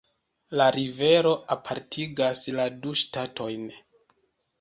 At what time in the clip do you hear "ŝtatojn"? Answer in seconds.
3.03-3.69